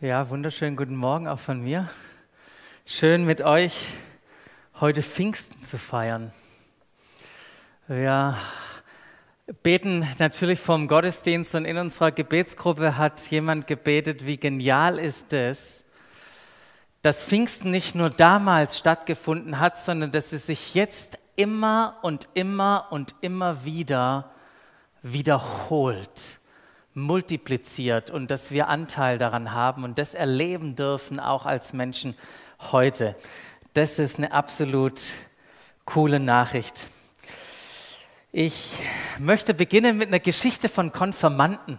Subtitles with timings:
[0.00, 1.88] Ja, wunderschönen guten Morgen auch von mir.
[2.84, 3.72] Schön mit euch
[4.80, 6.32] heute Pfingsten zu feiern.
[7.86, 8.36] Wir
[9.62, 15.84] beten natürlich vom Gottesdienst und in unserer Gebetsgruppe hat jemand gebetet, wie genial ist es,
[17.02, 22.88] dass Pfingsten nicht nur damals stattgefunden hat, sondern dass es sich jetzt immer und immer
[22.90, 24.32] und immer wieder
[25.02, 26.40] wiederholt
[26.94, 32.16] multipliziert und dass wir Anteil daran haben und das erleben dürfen, auch als Menschen
[32.72, 33.16] heute.
[33.74, 35.00] Das ist eine absolut
[35.84, 36.86] coole Nachricht.
[38.30, 38.74] Ich
[39.18, 41.78] möchte beginnen mit einer Geschichte von Konfirmanden.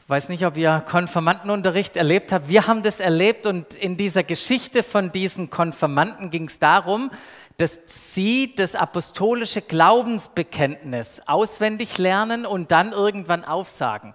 [0.00, 2.48] Ich weiß nicht, ob ihr Konfirmandenunterricht erlebt habt.
[2.48, 7.10] Wir haben das erlebt und in dieser Geschichte von diesen Konfirmanden ging es darum,
[7.58, 7.80] dass
[8.14, 14.14] sie das apostolische Glaubensbekenntnis auswendig lernen und dann irgendwann aufsagen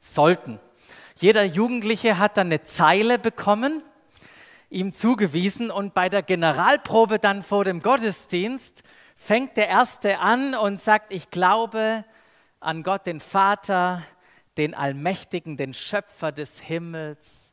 [0.00, 0.58] sollten.
[1.14, 3.84] Jeder Jugendliche hat dann eine Zeile bekommen,
[4.70, 8.82] ihm zugewiesen und bei der Generalprobe dann vor dem Gottesdienst
[9.14, 12.04] fängt der Erste an und sagt, ich glaube
[12.58, 14.02] an Gott den Vater,
[14.56, 17.52] den Allmächtigen, den Schöpfer des Himmels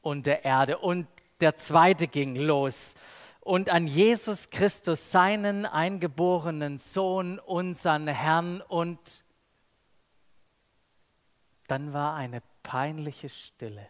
[0.00, 0.78] und der Erde.
[0.78, 1.08] Und
[1.40, 2.94] der Zweite ging los
[3.46, 8.60] und an Jesus Christus, seinen eingeborenen Sohn, unseren Herrn.
[8.60, 9.24] Und
[11.68, 13.88] dann war eine peinliche Stille.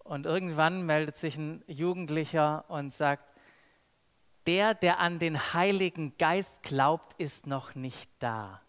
[0.00, 3.24] Und irgendwann meldet sich ein Jugendlicher und sagt,
[4.44, 8.60] der, der an den Heiligen Geist glaubt, ist noch nicht da.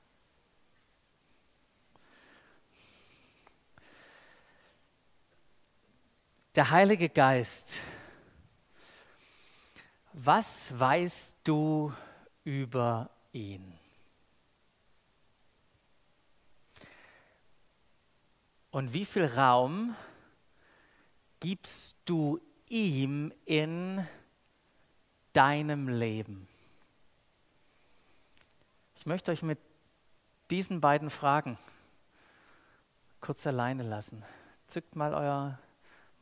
[6.55, 7.81] Der Heilige Geist,
[10.13, 11.93] was weißt du
[12.45, 13.77] über ihn?
[18.71, 19.97] Und wie viel Raum
[21.41, 22.39] gibst du
[22.69, 24.07] ihm in
[25.33, 26.47] deinem Leben?
[28.95, 29.59] Ich möchte euch mit
[30.49, 31.57] diesen beiden Fragen
[33.19, 34.23] kurz alleine lassen.
[34.67, 35.59] Zückt mal euer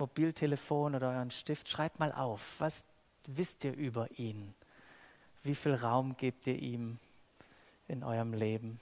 [0.04, 2.84] Mobiltelefon oder euren Stift, schreibt mal auf, was
[3.26, 4.54] wisst ihr über ihn?
[5.44, 7.00] Wie viel Raum gebt ihr ihm
[7.88, 8.82] in eurem Leben?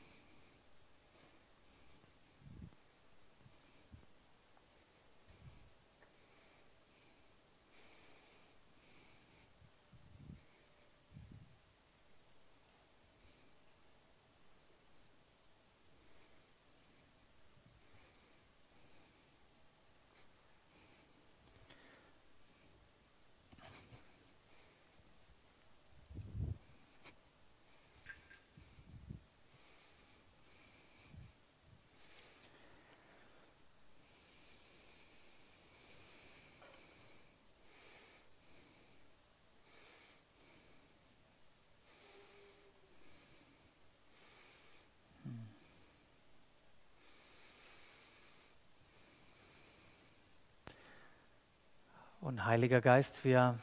[52.31, 53.59] Und Heiliger Geist, wir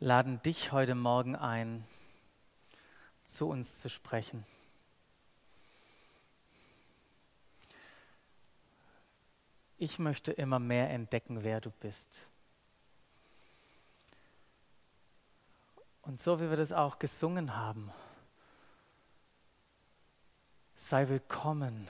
[0.00, 1.84] laden dich heute Morgen ein,
[3.26, 4.42] zu uns zu sprechen.
[9.76, 12.22] Ich möchte immer mehr entdecken, wer du bist.
[16.00, 17.92] Und so wie wir das auch gesungen haben,
[20.74, 21.86] sei willkommen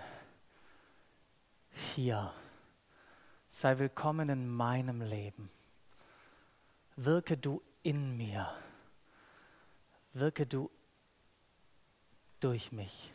[1.94, 2.32] hier,
[3.48, 5.52] sei willkommen in meinem Leben
[7.00, 8.52] wirke du in mir,
[10.14, 10.68] wirke du
[12.40, 13.12] durch mich.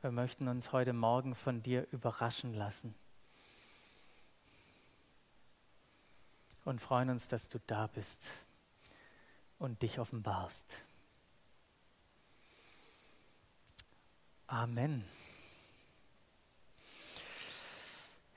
[0.00, 2.94] Wir möchten uns heute Morgen von dir überraschen lassen
[6.64, 8.30] und freuen uns, dass du da bist
[9.58, 10.78] und dich offenbarst.
[14.46, 15.04] Amen.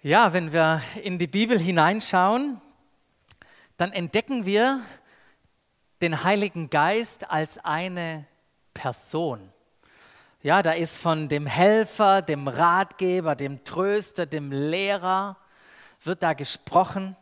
[0.02, 2.62] Ja, wenn wir in die Bibel hineinschauen,
[3.76, 4.80] dann entdecken wir
[6.02, 8.26] den Heiligen Geist als eine
[8.74, 9.52] Person.
[10.42, 15.36] Ja, da ist von dem Helfer, dem Ratgeber, dem Tröster, dem Lehrer,
[16.02, 17.18] wird da gesprochen.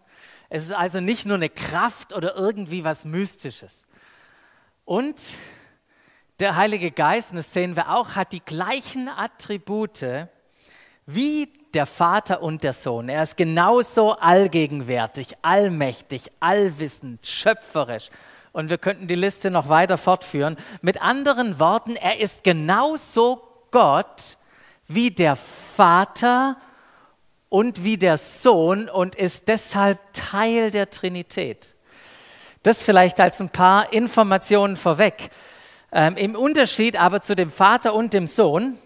[0.47, 3.87] Es ist also nicht nur eine Kraft oder irgendwie was Mystisches.
[4.85, 5.19] Und
[6.39, 10.27] der Heilige Geist, und das sehen wir auch, hat die gleichen Attribute
[11.07, 13.09] wie der Vater und der Sohn.
[13.09, 18.09] Er ist genauso allgegenwärtig, allmächtig, allwissend, schöpferisch
[18.53, 20.57] Und wir könnten die Liste noch weiter fortführen.
[20.81, 23.41] Mit anderen Worten, er ist genauso
[23.71, 24.37] Gott
[24.87, 26.57] wie der Vater
[27.49, 31.75] und wie der Sohn und ist deshalb Teil der Trinität.
[32.63, 35.29] Das vielleicht als ein paar Informationen vorweg.
[35.91, 38.77] Ähm, Im Unterschied aber zu dem Vater und dem Sohn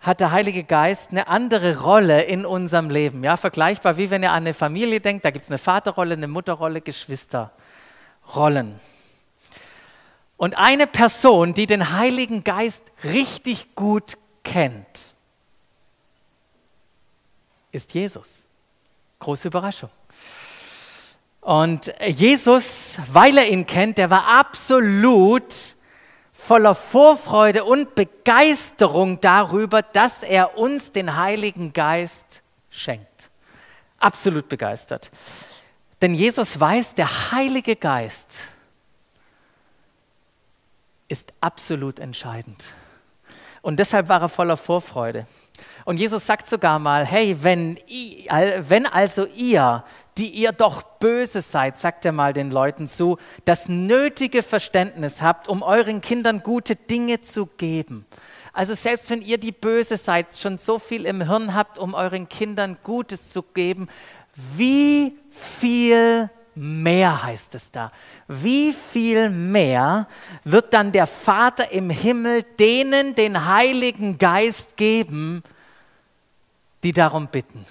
[0.00, 3.24] hat der Heilige Geist eine andere Rolle in unserem Leben.
[3.24, 6.28] Ja, vergleichbar wie wenn ihr an eine Familie denkt, da gibt es eine Vaterrolle, eine
[6.28, 8.78] Mutterrolle, Geschwisterrollen.
[10.36, 15.14] Und eine Person, die den Heiligen Geist richtig gut kennt,
[17.72, 18.44] ist Jesus.
[19.18, 19.90] Große Überraschung.
[21.40, 25.75] Und Jesus, weil er ihn kennt, der war absolut
[26.46, 33.30] voller Vorfreude und Begeisterung darüber, dass er uns den Heiligen Geist schenkt.
[33.98, 35.10] Absolut begeistert.
[36.00, 38.42] Denn Jesus weiß, der Heilige Geist
[41.08, 42.68] ist absolut entscheidend.
[43.62, 45.26] Und deshalb war er voller Vorfreude.
[45.84, 47.76] Und Jesus sagt sogar mal, hey, wenn,
[48.68, 49.82] wenn also ihr,
[50.18, 55.48] die ihr doch böse seid, sagt er mal den Leuten zu, das nötige Verständnis habt,
[55.48, 58.06] um euren Kindern gute Dinge zu geben.
[58.52, 62.28] Also selbst wenn ihr die böse seid, schon so viel im Hirn habt, um euren
[62.28, 63.88] Kindern Gutes zu geben,
[64.56, 67.92] wie viel mehr heißt es da.
[68.28, 70.08] Wie viel mehr
[70.44, 75.42] wird dann der Vater im Himmel denen den Heiligen Geist geben,
[76.82, 77.66] die darum bitten.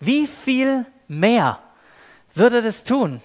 [0.00, 1.58] Wie viel mehr
[2.34, 3.20] würde das tun?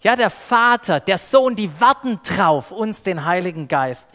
[0.00, 4.08] Ja, der Vater, der Sohn, die warten drauf, uns den Heiligen Geist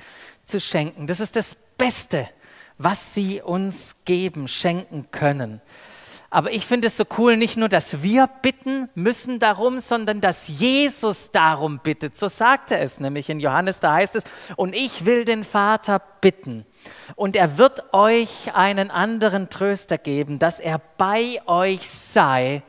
[0.46, 1.08] zu schenken.
[1.08, 2.30] Das ist das Beste,
[2.78, 5.62] was sie uns geben, schenken können.
[6.34, 10.48] Aber ich finde es so cool, nicht nur, dass wir bitten müssen darum, sondern dass
[10.48, 12.16] Jesus darum bittet.
[12.16, 14.24] So sagt er es nämlich in Johannes, da heißt es,
[14.56, 16.66] und ich will den Vater bitten.
[17.18, 22.64] Und er wird euch einen anderen Tröster geben, dass er bei euch sei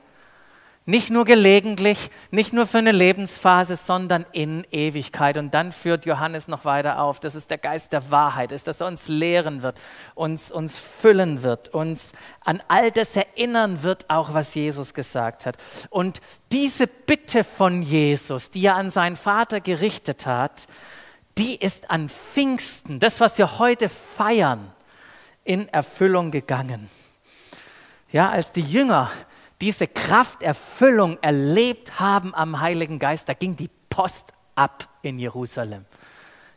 [0.85, 5.37] nicht nur gelegentlich, nicht nur für eine Lebensphase, sondern in Ewigkeit.
[5.37, 8.81] Und dann führt Johannes noch weiter auf, dass es der Geist der Wahrheit ist, dass
[8.81, 9.79] er uns lehren wird,
[10.15, 15.57] uns, uns füllen wird, uns an all das erinnern wird, auch was Jesus gesagt hat.
[15.89, 16.21] Und
[16.51, 20.67] diese Bitte von Jesus, die er an seinen Vater gerichtet hat,
[21.39, 24.73] die ist an Pfingsten, das, was wir heute feiern,
[25.45, 26.91] in Erfüllung gegangen.
[28.11, 29.11] Ja, als die Jünger
[29.63, 35.87] diese Krafterfüllung erlebt haben am Heiligen Geist, da ging die Post ab in Jerusalem.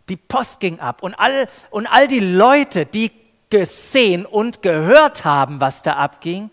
[0.10, 3.12] Die Post ging ab und all, und all die Leute, die
[3.52, 6.50] gesehen und gehört haben, was da abging,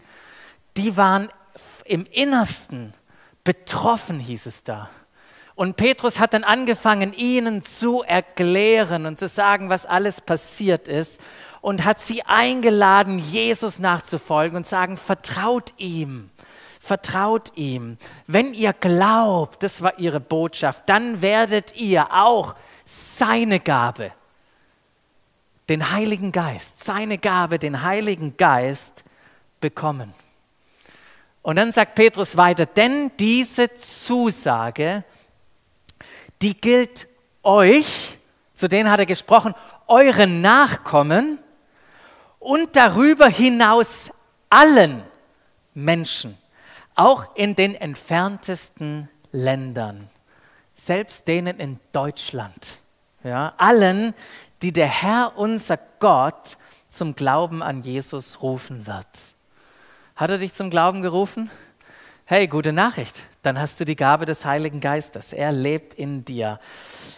[0.76, 1.30] die waren
[1.86, 2.92] im Innersten
[3.44, 4.90] betroffen, hieß es da.
[5.54, 11.18] Und Petrus hat dann angefangen, ihnen zu erklären und zu sagen, was alles passiert ist
[11.62, 16.30] und hat sie eingeladen, Jesus nachzufolgen und sagen, vertraut ihm.
[16.84, 17.96] Vertraut ihm.
[18.26, 24.10] Wenn ihr glaubt, das war ihre Botschaft, dann werdet ihr auch seine Gabe,
[25.68, 29.04] den Heiligen Geist, seine Gabe, den Heiligen Geist
[29.60, 30.12] bekommen.
[31.42, 35.04] Und dann sagt Petrus weiter, denn diese Zusage,
[36.42, 37.06] die gilt
[37.44, 38.18] euch,
[38.56, 39.54] zu denen hat er gesprochen,
[39.86, 41.38] euren Nachkommen
[42.40, 44.10] und darüber hinaus
[44.50, 45.04] allen
[45.74, 46.41] Menschen
[46.94, 50.08] auch in den entferntesten Ländern,
[50.74, 52.80] selbst denen in Deutschland,
[53.24, 54.14] ja, allen,
[54.62, 56.56] die der Herr unser Gott
[56.88, 59.06] zum Glauben an Jesus rufen wird.
[60.14, 61.50] Hat er dich zum Glauben gerufen?
[62.24, 63.22] Hey, gute Nachricht.
[63.42, 65.32] Dann hast du die Gabe des Heiligen Geistes.
[65.32, 66.60] Er lebt in dir.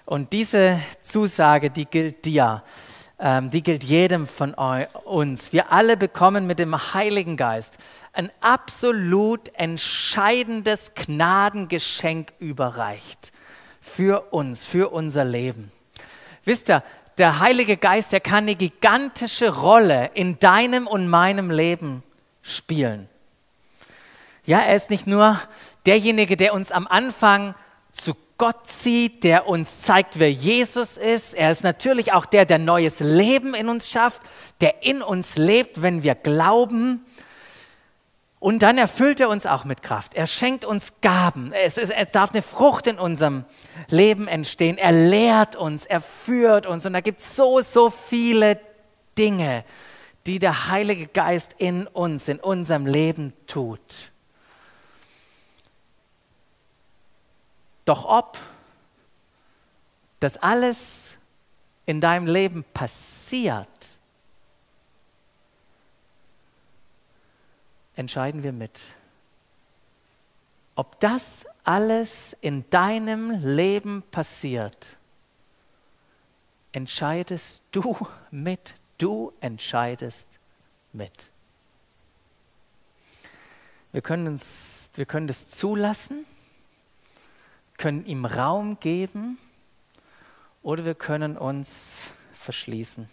[0.07, 2.63] Und diese Zusage, die gilt dir.
[3.27, 5.51] Ähm, die gilt jedem von uns.
[5.55, 7.79] Wir alle bekommen mit dem Heiligen Geist
[8.13, 13.33] ein absolut entscheidendes Gnadengeschenk überreicht
[13.81, 15.73] für uns, für unser Leben.
[16.45, 16.83] Wisst ihr,
[17.17, 22.03] der Heilige Geist, der kann eine gigantische Rolle in deinem und meinem Leben
[22.43, 23.09] spielen.
[24.45, 25.41] Ja, er ist nicht nur
[25.87, 27.55] derjenige, der uns am Anfang
[27.93, 31.35] zu Gott zieht, der uns zeigt, wer Jesus ist.
[31.35, 34.23] Er ist natürlich auch der, der neues Leben in uns schafft,
[34.61, 37.05] der in uns lebt, wenn wir glauben.
[38.41, 40.15] Und dann erfüllt er uns auch mit Kraft.
[40.15, 41.53] Er schenkt uns Gaben.
[41.53, 43.45] Es, ist, es darf eine Frucht in unserem
[43.89, 44.77] Leben entstehen.
[44.79, 46.85] Er lehrt uns, er führt uns.
[46.85, 48.61] Und da gibt es so, so viele
[49.17, 49.65] Dinge,
[50.27, 54.13] die der Heilige Geist in uns, in unserem Leben tut.
[57.85, 58.39] Doch ob
[60.25, 61.17] dass alles
[61.85, 63.99] in deinem Leben passiert,
[67.95, 68.81] entscheiden wir mit.
[70.77, 74.97] Ob das alles in deinem Leben passiert,
[76.73, 77.95] entscheidest du
[78.31, 78.77] mit.
[78.97, 80.29] Du entscheidest
[80.95, 81.29] mit.
[83.93, 86.25] Wir können, uns, wir können das zulassen,
[87.77, 89.39] können ihm Raum geben
[90.63, 93.09] oder wir können uns verschließen.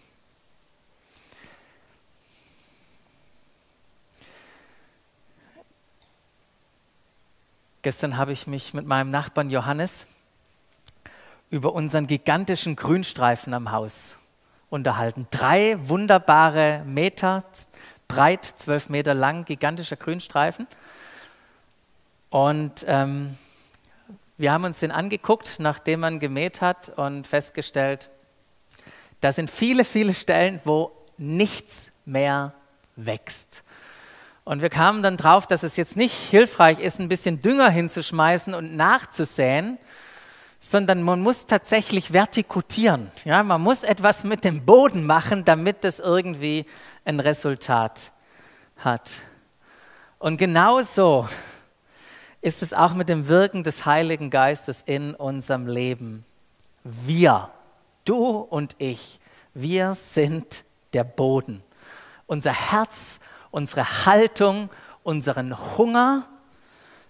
[7.84, 10.06] Gestern habe ich mich mit meinem Nachbarn Johannes
[11.50, 14.14] über unseren gigantischen Grünstreifen am Haus
[14.70, 15.28] unterhalten.
[15.32, 17.44] Drei wunderbare Meter
[18.08, 20.68] breit, zwölf Meter lang, gigantischer Grünstreifen.
[22.30, 23.38] Und ähm,
[24.42, 28.10] wir haben uns den angeguckt, nachdem man gemäht hat und festgestellt,
[29.20, 32.56] da sind viele, viele Stellen, wo nichts mehr
[32.96, 33.64] wächst.
[34.44, 38.56] Und wir kamen dann drauf, dass es jetzt nicht hilfreich ist, ein bisschen Dünger hinzuschmeißen
[38.56, 39.78] und nachzusäen,
[40.60, 43.12] sondern man muss tatsächlich vertikutieren.
[43.26, 46.66] Ja, man muss etwas mit dem Boden machen, damit das irgendwie
[47.06, 48.12] ein Resultat
[48.78, 49.22] hat.
[50.18, 51.28] Und genauso
[52.42, 56.26] ist es auch mit dem Wirken des Heiligen Geistes in unserem Leben.
[56.84, 57.52] Wir,
[58.04, 59.20] du und ich,
[59.54, 61.62] wir sind der Boden.
[62.26, 63.20] Unser Herz,
[63.52, 64.70] unsere Haltung,
[65.04, 66.28] unseren Hunger,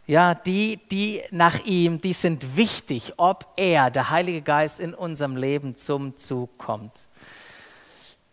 [0.08, 5.38] ja, die, die nach ihm, die sind wichtig, ob er, der Heilige Geist, in unserem
[5.38, 7.08] Leben zum Zug kommt.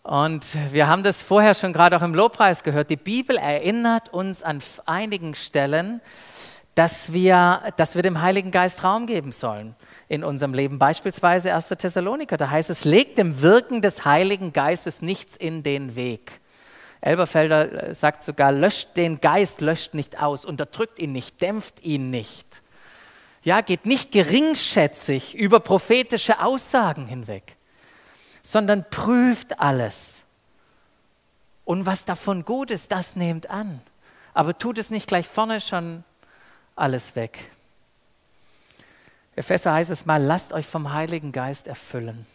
[0.02, 2.88] Und wir haben das vorher schon gerade auch im Lobpreis gehört.
[2.88, 6.00] Die Bibel erinnert uns an einigen Stellen,
[6.78, 9.74] dass wir, dass wir dem Heiligen Geist Raum geben sollen
[10.06, 10.78] in unserem Leben.
[10.78, 11.70] Beispielsweise 1.
[11.70, 16.40] Thessaloniker, da heißt es, legt dem Wirken des Heiligen Geistes nichts in den Weg.
[17.00, 22.62] Elberfelder sagt sogar, löscht den Geist, löscht nicht aus, unterdrückt ihn nicht, dämpft ihn nicht.
[23.42, 27.56] Ja, geht nicht geringschätzig über prophetische Aussagen hinweg,
[28.44, 30.22] sondern prüft alles.
[31.64, 33.80] Und was davon gut ist, das nehmt an.
[34.32, 36.04] Aber tut es nicht gleich vorne schon
[36.78, 37.38] alles weg.
[39.36, 42.26] Epheser heißt es mal, lasst euch vom Heiligen Geist erfüllen.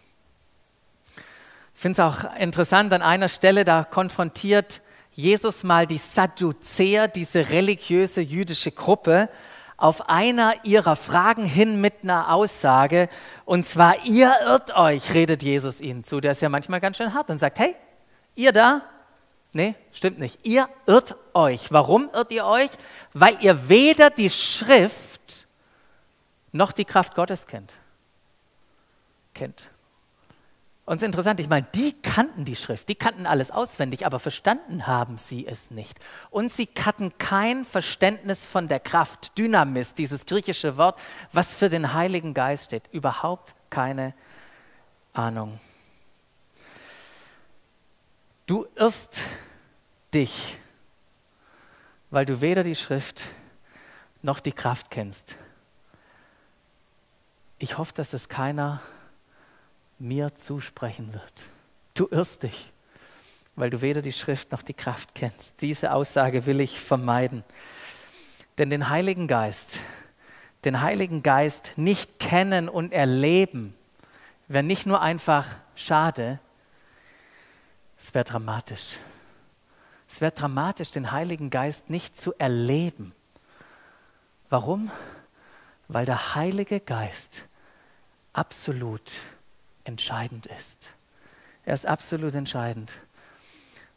[1.75, 4.81] Ich finde es auch interessant, an einer Stelle, da konfrontiert
[5.12, 9.29] Jesus mal die Sadduzäer, diese religiöse jüdische Gruppe,
[9.75, 13.09] auf einer ihrer Fragen hin mit einer Aussage.
[13.43, 16.21] Und zwar, ihr irrt euch, redet Jesus ihnen zu.
[16.21, 17.75] Der ist ja manchmal ganz schön hart und sagt, hey,
[18.35, 18.81] ihr da?
[19.53, 20.45] Nee, stimmt nicht.
[20.45, 21.72] Ihr irrt euch.
[21.72, 22.72] Warum irrt ihr euch?
[23.13, 25.48] Weil ihr weder die Schrift
[26.51, 27.72] noch die Kraft Gottes kennt.
[29.36, 29.69] Kennt.
[30.86, 34.19] Und es ist interessant, ich meine, die kannten die Schrift, die kannten alles auswendig, aber
[34.19, 35.98] verstanden haben sie es nicht.
[36.29, 41.00] Und sie hatten kein Verständnis von der Kraft, Dynamis, dieses griechische Wort,
[41.31, 42.83] was für den Heiligen Geist steht.
[42.91, 44.13] Überhaupt keine
[45.13, 45.60] Ahnung.
[48.45, 49.21] Du irrst
[50.13, 50.57] dich,
[52.09, 53.23] weil du weder die Schrift
[54.21, 55.35] noch die Kraft kennst.
[57.57, 58.81] Ich hoffe, dass es keiner
[59.97, 61.33] mir zusprechen wird.
[61.93, 62.73] Du irrst dich,
[63.55, 65.62] weil du weder die Schrift noch die Kraft kennst.
[65.62, 67.45] Diese Aussage will ich vermeiden.
[68.57, 69.79] Denn den Heiligen Geist,
[70.65, 73.73] den Heiligen Geist nicht kennen und erleben,
[74.50, 76.39] wäre nicht nur einfach schade,
[78.03, 78.98] es wäre dramatisch.
[80.10, 83.15] Es wäre dramatisch, den Heiligen Geist nicht zu erleben.
[84.50, 84.91] Warum?
[85.88, 87.43] Weil der Heilige Geist
[88.33, 89.22] absolut
[89.86, 90.89] entscheidend ist.
[91.63, 92.91] Er ist absolut entscheidend.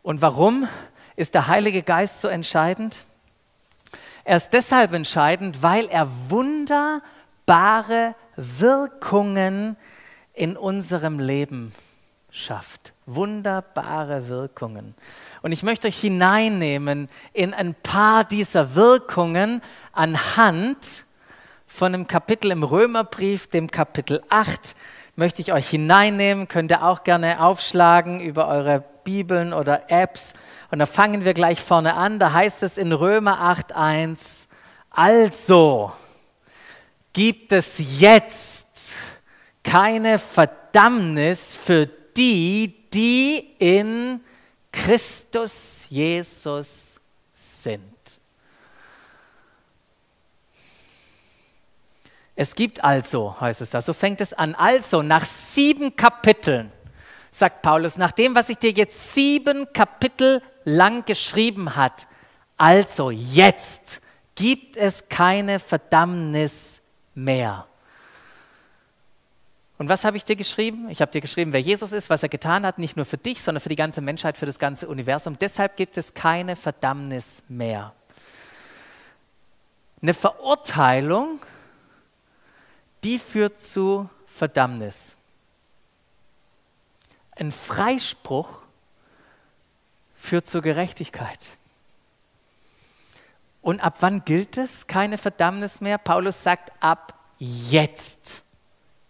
[0.04, 0.68] Und warum
[1.16, 3.02] ist der Heilige Geist so entscheidend?
[4.22, 9.76] Er ist deshalb entscheidend, weil er wunderbare Wirkungen
[10.32, 11.74] in unserem Leben
[12.36, 12.92] schafft.
[13.06, 14.94] Wunderbare Wirkungen.
[15.42, 19.62] Und ich möchte euch hineinnehmen in ein paar dieser Wirkungen
[19.92, 21.06] anhand
[21.66, 24.76] von einem Kapitel im Römerbrief, dem Kapitel 8,
[25.14, 26.46] möchte ich euch hineinnehmen.
[26.46, 30.34] Könnt ihr auch gerne aufschlagen über eure Bibeln oder Apps.
[30.70, 32.18] Und da fangen wir gleich vorne an.
[32.18, 34.46] Da heißt es in Römer 8.1,
[34.90, 35.92] also
[37.12, 38.98] gibt es jetzt
[39.62, 44.20] keine Verdammnis für die, die in
[44.72, 47.00] Christus Jesus
[47.32, 47.82] sind.
[52.34, 54.54] Es gibt also, heißt es da, so fängt es an.
[54.54, 56.70] Also, nach sieben Kapiteln,
[57.30, 62.06] sagt Paulus, nach dem, was ich dir jetzt sieben Kapitel lang geschrieben hat,
[62.58, 64.02] also jetzt
[64.34, 66.82] gibt es keine Verdammnis
[67.14, 67.66] mehr.
[69.78, 70.88] Und was habe ich dir geschrieben?
[70.88, 73.42] Ich habe dir geschrieben, wer Jesus ist, was er getan hat, nicht nur für dich,
[73.42, 75.38] sondern für die ganze Menschheit, für das ganze Universum.
[75.38, 77.92] Deshalb gibt es keine Verdammnis mehr.
[80.00, 81.40] Eine Verurteilung,
[83.04, 85.14] die führt zu Verdammnis.
[87.32, 88.48] Ein Freispruch
[90.14, 91.50] führt zur Gerechtigkeit.
[93.60, 95.98] Und ab wann gilt es keine Verdammnis mehr?
[95.98, 98.42] Paulus sagt, ab jetzt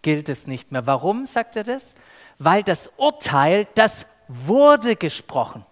[0.07, 0.87] gilt es nicht mehr.
[0.87, 1.93] Warum sagt er das?
[2.39, 5.65] Weil das Urteil, das wurde gesprochen.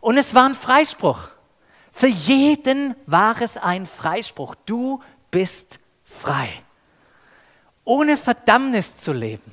[0.00, 1.28] Und es war ein Freispruch.
[1.92, 4.56] Für jeden war es ein Freispruch.
[4.66, 6.48] Du bist frei.
[7.84, 9.52] Ohne Verdammnis zu leben,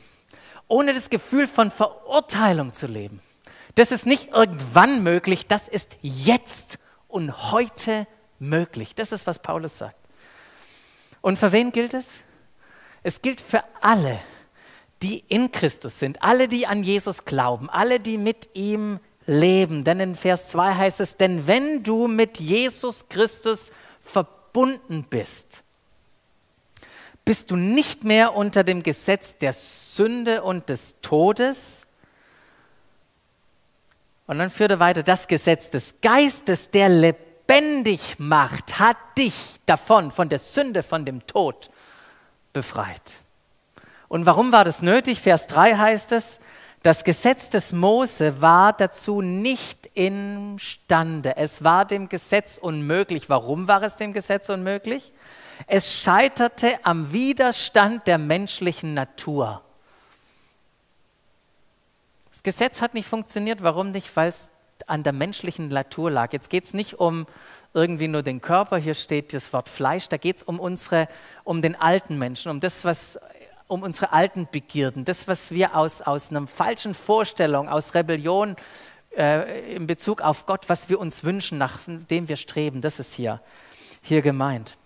[0.68, 3.22] ohne das Gefühl von Verurteilung zu leben.
[3.76, 8.08] Das ist nicht irgendwann möglich, das ist jetzt und heute
[8.40, 8.96] möglich.
[8.96, 9.98] Das ist, was Paulus sagt.
[11.22, 12.22] Und für wen gilt es?
[13.04, 14.20] Es gilt für alle,
[15.02, 19.84] die in Christus sind, alle, die an Jesus glauben, alle, die mit ihm leben.
[19.84, 25.64] Denn in Vers 2 heißt es, denn wenn du mit Jesus Christus verbunden bist,
[27.26, 31.88] bist du nicht mehr unter dem Gesetz der Sünde und des Todes.
[34.28, 40.12] Und dann führt er weiter, das Gesetz des Geistes, der lebendig macht, hat dich davon,
[40.12, 41.70] von der Sünde, von dem Tod
[42.54, 43.20] befreit.
[44.08, 45.22] Und warum war das nötig?
[45.22, 46.40] Vers 3 heißt es,
[46.84, 51.38] das Gesetz des Mose war dazu nicht imstande.
[51.38, 53.30] Es war dem Gesetz unmöglich.
[53.30, 55.14] Warum war es dem Gesetz unmöglich?
[55.68, 59.62] Es scheiterte am Widerstand der menschlichen Natur.
[62.32, 63.62] Das Gesetz hat nicht funktioniert.
[63.62, 64.16] Warum nicht?
[64.16, 64.50] Weil es
[64.90, 66.34] an der menschlichen Natur lag.
[66.34, 67.26] Jetzt geht es nicht um
[67.74, 71.08] irgendwie nur den Körper, hier steht das Wort Fleisch, da geht es um unsere,
[71.44, 73.18] um den alten Menschen, um das, was,
[73.68, 78.56] um unsere alten Begierden, das, was wir aus, aus einer falschen Vorstellung, aus Rebellion
[79.16, 83.14] äh, in Bezug auf Gott, was wir uns wünschen, nach dem wir streben, das ist
[83.14, 83.42] hier,
[84.02, 84.78] hier gemeint.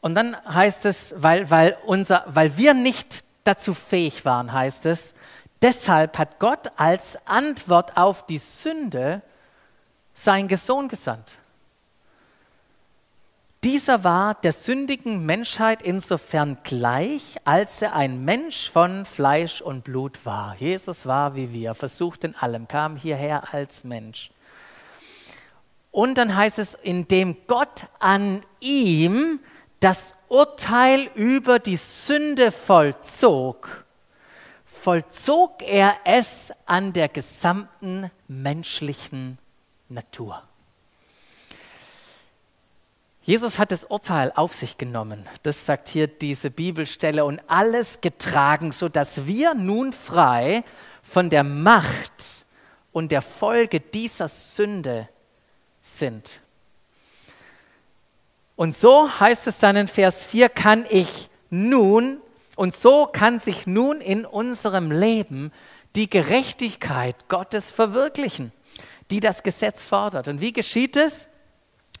[0.00, 5.14] Und dann heißt es, weil, weil, unser, weil wir nicht dazu fähig waren, heißt es,
[5.62, 9.22] deshalb hat Gott als Antwort auf die Sünde
[10.14, 11.38] seinen Sohn gesandt.
[13.64, 20.26] Dieser war der sündigen Menschheit insofern gleich, als er ein Mensch von Fleisch und Blut
[20.26, 20.56] war.
[20.56, 24.32] Jesus war wie wir, versucht in allem, kam hierher als Mensch.
[25.92, 29.38] Und dann heißt es, indem Gott an ihm
[29.78, 33.81] das Urteil über die Sünde vollzog,
[34.82, 39.38] vollzog er es an der gesamten menschlichen
[39.88, 40.42] Natur.
[43.22, 48.72] Jesus hat das Urteil auf sich genommen, das sagt hier diese Bibelstelle, und alles getragen,
[48.72, 50.64] sodass wir nun frei
[51.04, 52.44] von der Macht
[52.90, 55.08] und der Folge dieser Sünde
[55.80, 56.40] sind.
[58.56, 62.20] Und so heißt es dann in Vers 4, kann ich nun,
[62.62, 65.50] und so kann sich nun in unserem Leben
[65.96, 68.52] die Gerechtigkeit Gottes verwirklichen,
[69.10, 70.28] die das Gesetz fordert.
[70.28, 71.26] Und wie geschieht es?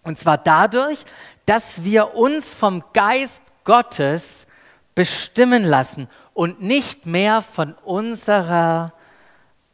[0.04, 1.04] Und zwar dadurch,
[1.46, 4.46] dass wir uns vom Geist Gottes
[4.94, 8.92] bestimmen lassen und nicht mehr von unserer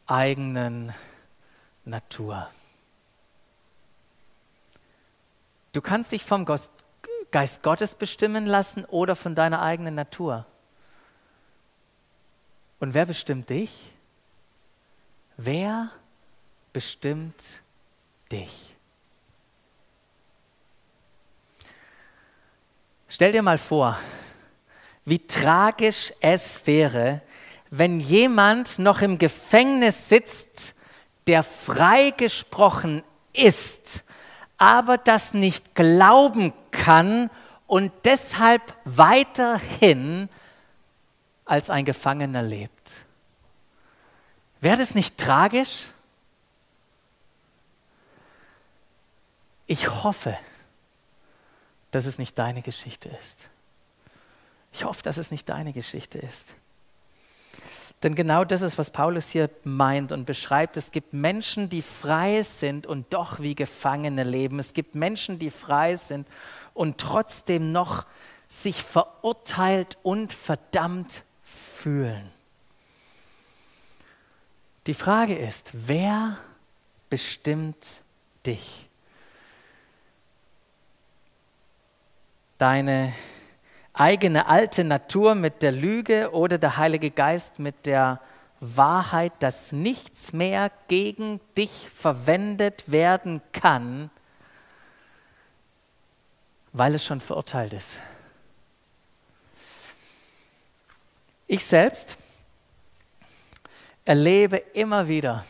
[0.07, 0.95] eigenen
[1.85, 2.49] Natur.
[5.75, 6.47] Du kannst dich vom
[7.31, 10.47] Geist Gottes bestimmen lassen oder von deiner eigenen Natur.
[12.81, 13.71] Und wer bestimmt dich?
[15.37, 15.91] Wer
[16.73, 17.43] bestimmt
[18.31, 18.77] dich?
[23.09, 23.99] Stell dir mal vor,
[25.05, 27.23] wie tragisch es wäre,
[27.71, 30.75] wenn jemand noch im Gefängnis sitzt,
[31.27, 34.05] der freigesprochen ist,
[34.57, 37.31] aber das nicht glauben kann
[37.67, 40.29] und deshalb weiterhin
[41.49, 42.93] als ein Gefangener lebt.
[44.61, 45.89] Wäre das nicht tragisch?
[49.67, 50.37] Ich hoffe,
[51.91, 53.49] dass es nicht deine Geschichte ist.
[54.73, 56.55] Ich hoffe, dass es nicht deine Geschichte ist.
[58.03, 60.77] Denn genau das ist, was Paulus hier meint und beschreibt.
[60.77, 64.59] Es gibt Menschen, die frei sind und doch wie Gefangene leben.
[64.59, 66.29] Es gibt Menschen, die frei sind
[66.75, 68.07] und trotzdem noch
[68.49, 72.31] sich verurteilt und verdammt fühlen.
[74.87, 76.39] Die Frage ist, wer
[77.11, 78.03] bestimmt
[78.47, 78.89] dich?
[82.59, 83.13] Deine
[83.93, 88.21] eigene alte Natur mit der Lüge oder der Heilige Geist mit der
[88.61, 94.11] Wahrheit, dass nichts mehr gegen dich verwendet werden kann,
[96.73, 97.99] weil es schon verurteilt ist.
[101.51, 102.19] Ich selbst
[104.05, 105.47] erlebe immer wieder,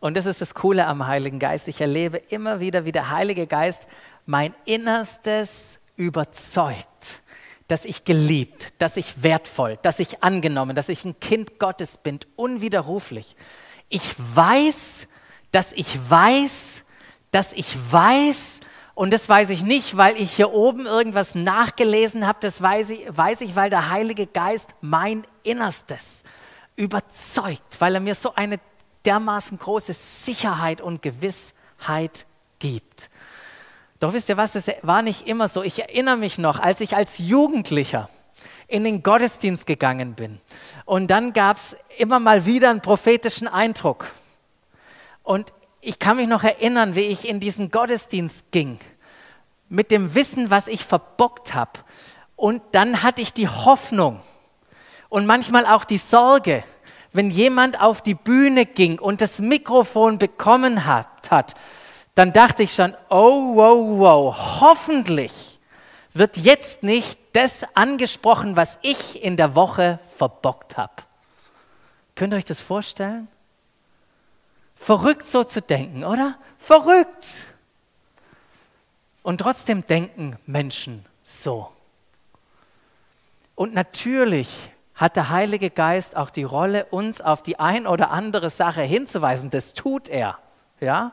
[0.00, 3.46] und das ist das Coole am Heiligen Geist, ich erlebe immer wieder, wie der Heilige
[3.46, 3.86] Geist
[4.26, 7.22] mein Innerstes überzeugt,
[7.68, 12.18] dass ich geliebt, dass ich wertvoll, dass ich angenommen, dass ich ein Kind Gottes bin,
[12.34, 13.36] unwiderruflich.
[13.90, 15.06] Ich weiß,
[15.52, 16.82] dass ich weiß,
[17.30, 18.58] dass ich weiß,
[18.94, 23.06] und das weiß ich nicht, weil ich hier oben irgendwas nachgelesen habe, das weiß ich,
[23.08, 26.22] weiß ich, weil der Heilige Geist mein Innerstes
[26.76, 28.60] überzeugt, weil er mir so eine
[29.04, 32.26] dermaßen große Sicherheit und Gewissheit
[32.58, 33.10] gibt.
[33.98, 35.62] Doch wisst ihr was, es war nicht immer so.
[35.62, 38.08] Ich erinnere mich noch, als ich als Jugendlicher
[38.66, 40.40] in den Gottesdienst gegangen bin.
[40.84, 44.12] Und dann gab es immer mal wieder einen prophetischen Eindruck.
[45.22, 45.52] Und
[45.84, 48.78] ich kann mich noch erinnern, wie ich in diesen Gottesdienst ging,
[49.68, 51.80] mit dem Wissen, was ich verbockt habe.
[52.36, 54.20] Und dann hatte ich die Hoffnung,
[55.14, 56.64] und manchmal auch die Sorge,
[57.12, 61.54] wenn jemand auf die Bühne ging und das Mikrofon bekommen hat, hat
[62.16, 65.60] dann dachte ich schon, oh, wow, wow, hoffentlich
[66.14, 70.94] wird jetzt nicht das angesprochen, was ich in der Woche verbockt habe.
[72.16, 73.28] Könnt ihr euch das vorstellen?
[74.84, 76.36] Verrückt so zu denken, oder?
[76.58, 77.26] Verrückt.
[79.22, 81.70] Und trotzdem denken Menschen so.
[83.54, 88.50] Und natürlich hat der Heilige Geist auch die Rolle, uns auf die ein oder andere
[88.50, 89.48] Sache hinzuweisen.
[89.48, 90.38] Das tut er.
[90.80, 91.12] Ja?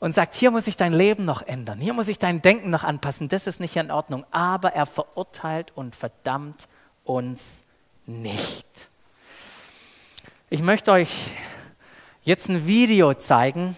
[0.00, 2.84] Und sagt, hier muss ich dein Leben noch ändern, hier muss ich dein Denken noch
[2.84, 4.24] anpassen, das ist nicht in Ordnung.
[4.30, 6.68] Aber er verurteilt und verdammt
[7.04, 7.64] uns
[8.06, 8.88] nicht.
[10.48, 11.10] Ich möchte euch
[12.26, 13.74] jetzt ein Video zeigen,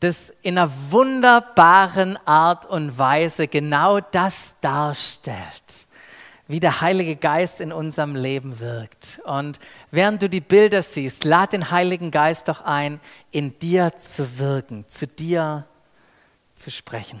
[0.00, 5.86] das in einer wunderbaren Art und Weise genau das darstellt
[6.48, 9.20] wie der Heilige Geist in unserem Leben wirkt.
[9.24, 9.60] Und
[9.92, 12.98] während du die Bilder siehst, lad den Heiligen Geist doch ein,
[13.30, 15.68] in dir zu wirken, zu dir
[16.56, 17.20] zu sprechen.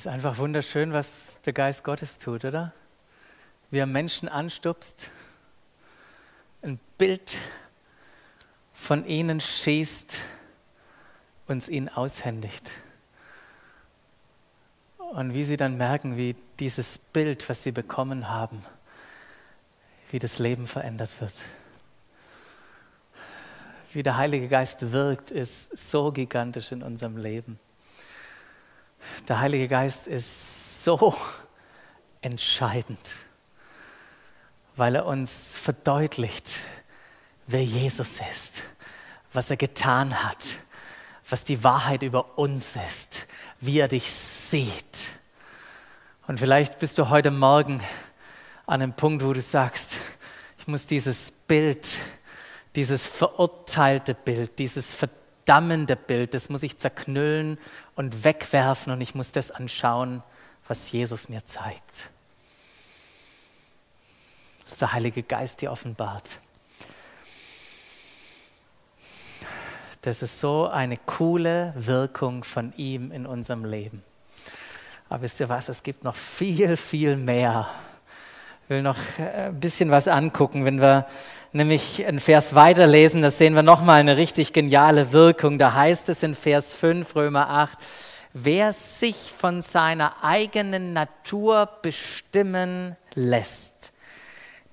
[0.00, 2.72] Ist einfach wunderschön, was der Geist Gottes tut, oder?
[3.70, 5.10] Wie er Menschen anstupst,
[6.62, 7.36] ein Bild
[8.72, 10.16] von ihnen schießt,
[11.48, 12.70] uns ihnen aushändigt.
[14.96, 18.64] Und wie sie dann merken, wie dieses Bild, was sie bekommen haben,
[20.12, 21.34] wie das Leben verändert wird.
[23.92, 27.60] Wie der Heilige Geist wirkt, ist so gigantisch in unserem Leben.
[29.28, 31.14] Der Heilige Geist ist so
[32.20, 33.14] entscheidend,
[34.76, 36.50] weil er uns verdeutlicht,
[37.46, 38.62] wer Jesus ist,
[39.32, 40.58] was er getan hat,
[41.28, 43.26] was die Wahrheit über uns ist,
[43.60, 45.10] wie er dich sieht.
[46.26, 47.82] Und vielleicht bist du heute Morgen
[48.66, 49.96] an einem Punkt, wo du sagst,
[50.58, 51.98] ich muss dieses Bild,
[52.76, 57.58] dieses verurteilte Bild, dieses verdammende Bild, das muss ich zerknüllen
[58.00, 60.22] und wegwerfen und ich muss das anschauen,
[60.66, 62.08] was Jesus mir zeigt.
[64.64, 66.38] Das ist der Heilige Geist dir offenbart.
[70.00, 74.02] Das ist so eine coole Wirkung von ihm in unserem Leben.
[75.10, 77.68] Aber wisst ihr was, es gibt noch viel, viel mehr.
[78.64, 80.64] Ich will noch äh, ein bisschen was angucken.
[80.64, 81.06] Wenn wir
[81.52, 85.58] nämlich einen Vers weiterlesen, da sehen wir nochmal eine richtig geniale Wirkung.
[85.58, 87.78] Da heißt es in Vers 5, Römer 8,
[88.32, 93.92] wer sich von seiner eigenen Natur bestimmen lässt,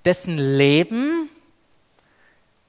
[0.05, 1.29] dessen Leben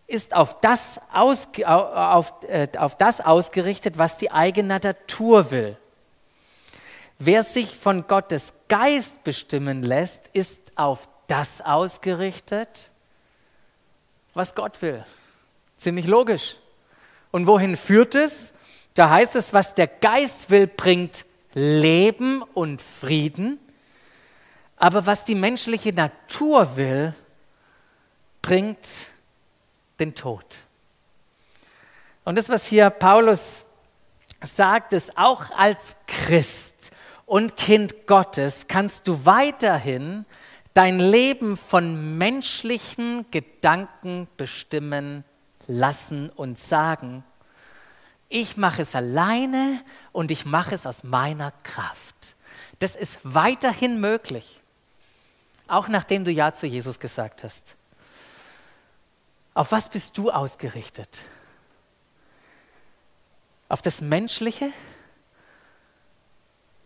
[0.06, 5.76] ist auf das, ausge, auf, äh, auf das ausgerichtet, was die eigene Natur will.
[7.18, 12.90] Wer sich von Gottes Geist bestimmen lässt, ist auf das ausgerichtet,
[14.38, 15.04] was Gott will.
[15.76, 16.56] Ziemlich logisch.
[17.32, 18.54] Und wohin führt es?
[18.94, 23.58] Da heißt es, was der Geist will, bringt Leben und Frieden.
[24.76, 27.14] Aber was die menschliche Natur will,
[28.40, 28.78] bringt
[29.98, 30.58] den Tod.
[32.24, 33.64] Und das, was hier Paulus
[34.40, 36.92] sagt, ist, auch als Christ
[37.26, 40.24] und Kind Gottes kannst du weiterhin
[40.78, 45.24] dein Leben von menschlichen Gedanken bestimmen
[45.66, 47.24] lassen und sagen,
[48.28, 52.36] ich mache es alleine und ich mache es aus meiner Kraft.
[52.78, 54.60] Das ist weiterhin möglich,
[55.66, 57.74] auch nachdem du Ja zu Jesus gesagt hast.
[59.54, 61.24] Auf was bist du ausgerichtet?
[63.68, 64.70] Auf das Menschliche?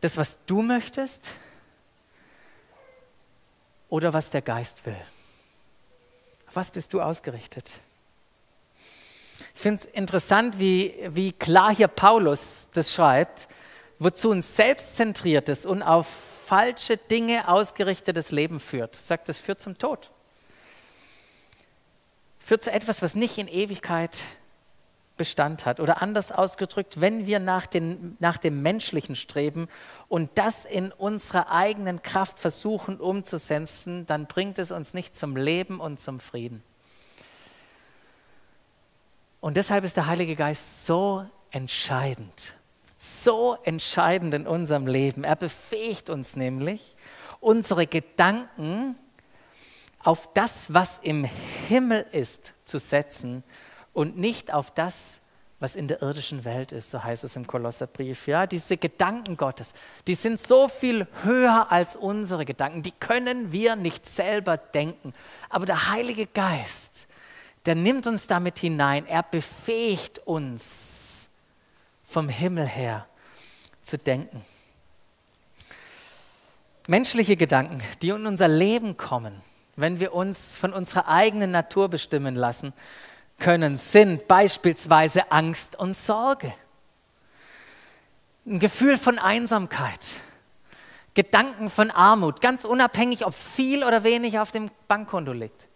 [0.00, 1.32] Das, was du möchtest?
[3.92, 4.96] Oder was der Geist will?
[6.54, 7.72] Was bist du ausgerichtet?
[9.54, 13.48] Ich finde es interessant, wie, wie klar hier Paulus das schreibt,
[13.98, 16.06] wozu ein selbstzentriertes und auf
[16.46, 18.96] falsche Dinge ausgerichtetes Leben führt.
[18.96, 20.10] Er sagt, es führt zum Tod
[22.38, 24.22] führt zu etwas, was nicht in Ewigkeit
[25.22, 25.78] Bestand hat.
[25.78, 29.68] Oder anders ausgedrückt, wenn wir nach, den, nach dem Menschlichen streben
[30.08, 35.78] und das in unserer eigenen Kraft versuchen umzusetzen, dann bringt es uns nicht zum Leben
[35.78, 36.64] und zum Frieden.
[39.40, 42.54] Und deshalb ist der Heilige Geist so entscheidend,
[42.98, 45.22] so entscheidend in unserem Leben.
[45.22, 46.96] Er befähigt uns nämlich,
[47.38, 48.96] unsere Gedanken
[50.02, 51.22] auf das, was im
[51.68, 53.44] Himmel ist, zu setzen
[53.92, 55.20] und nicht auf das,
[55.62, 58.26] was in der irdischen Welt ist, so heißt es im Kolosserbrief.
[58.26, 59.74] Ja, diese Gedanken Gottes,
[60.08, 65.14] die sind so viel höher als unsere Gedanken, die können wir nicht selber denken.
[65.48, 67.06] Aber der Heilige Geist,
[67.64, 71.28] der nimmt uns damit hinein, er befähigt uns
[72.04, 73.06] vom Himmel her
[73.84, 74.44] zu denken.
[76.88, 79.40] Menschliche Gedanken, die in unser Leben kommen,
[79.76, 82.72] wenn wir uns von unserer eigenen Natur bestimmen lassen
[83.42, 86.54] können, sind beispielsweise Angst und Sorge,
[88.46, 90.16] ein Gefühl von Einsamkeit,
[91.14, 95.68] Gedanken von Armut, ganz unabhängig, ob viel oder wenig auf dem Bankkonto liegt,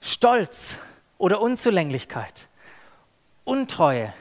[0.00, 0.76] Stolz
[1.18, 2.46] oder Unzulänglichkeit,
[3.44, 4.14] Untreue,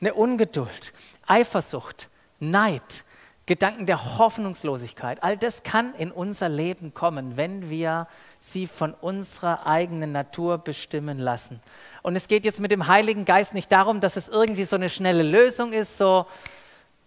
[0.00, 0.92] eine Ungeduld,
[1.26, 3.04] Eifersucht, Neid,
[3.46, 5.22] Gedanken der Hoffnungslosigkeit.
[5.22, 8.06] All das kann in unser Leben kommen, wenn wir
[8.52, 11.60] sie von unserer eigenen Natur bestimmen lassen.
[12.02, 14.90] Und es geht jetzt mit dem Heiligen Geist nicht darum, dass es irgendwie so eine
[14.90, 16.26] schnelle Lösung ist, so,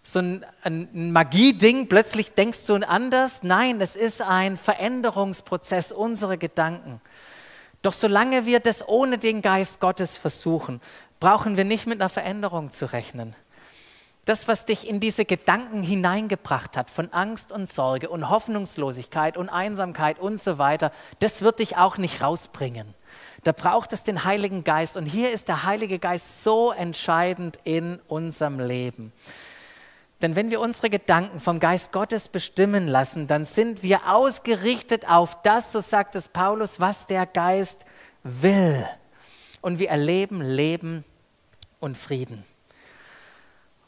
[0.02, 3.44] so ein, ein Magie-Ding, plötzlich denkst du anders.
[3.44, 7.00] Nein, es ist ein Veränderungsprozess unserer Gedanken.
[7.82, 10.80] Doch solange wir das ohne den Geist Gottes versuchen,
[11.20, 13.36] brauchen wir nicht mit einer Veränderung zu rechnen.
[14.28, 19.48] Das, was dich in diese Gedanken hineingebracht hat, von Angst und Sorge und Hoffnungslosigkeit und
[19.48, 22.94] Einsamkeit und so weiter, das wird dich auch nicht rausbringen.
[23.44, 24.98] Da braucht es den Heiligen Geist.
[24.98, 29.12] Und hier ist der Heilige Geist so entscheidend in unserem Leben.
[30.20, 35.40] Denn wenn wir unsere Gedanken vom Geist Gottes bestimmen lassen, dann sind wir ausgerichtet auf
[35.42, 37.86] das, so sagt es Paulus, was der Geist
[38.24, 38.84] will.
[39.62, 41.04] Und wir erleben Leben
[41.80, 42.44] und Frieden.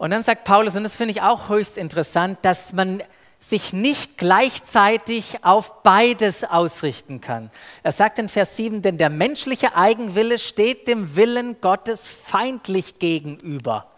[0.01, 3.03] Und dann sagt Paulus, und das finde ich auch höchst interessant, dass man
[3.39, 7.51] sich nicht gleichzeitig auf beides ausrichten kann.
[7.83, 13.91] Er sagt in Vers 7, denn der menschliche Eigenwille steht dem Willen Gottes feindlich gegenüber.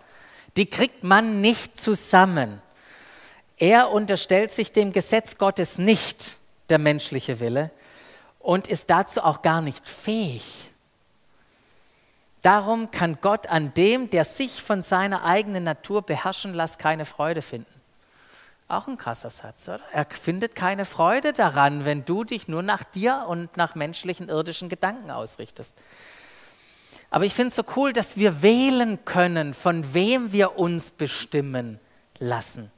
[0.57, 2.61] Die kriegt man nicht zusammen.
[3.57, 6.37] Er unterstellt sich dem Gesetz Gottes nicht,
[6.69, 7.71] der menschliche Wille,
[8.41, 10.72] und ist dazu auch gar nicht fähig.
[12.43, 17.41] Darum kann Gott an dem, der sich von seiner eigenen Natur beherrschen lässt, keine Freude
[17.41, 17.73] finden.
[18.67, 19.81] Auch ein krasser Satz, oder?
[19.93, 24.69] Er findet keine Freude daran, wenn du dich nur nach dir und nach menschlichen, irdischen
[24.69, 25.77] Gedanken ausrichtest.
[27.11, 31.79] Aber ich finde es so cool, dass wir wählen können, von wem wir uns bestimmen
[32.19, 32.73] lassen.